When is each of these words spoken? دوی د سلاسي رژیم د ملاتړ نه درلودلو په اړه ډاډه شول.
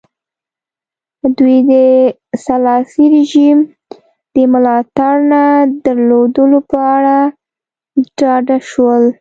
دوی 1.37 1.57
د 1.69 1.73
سلاسي 2.45 3.05
رژیم 3.15 3.57
د 4.33 4.35
ملاتړ 4.51 5.13
نه 5.31 5.43
درلودلو 5.85 6.59
په 6.69 6.77
اړه 6.95 7.17
ډاډه 8.19 8.57
شول. 8.69 9.03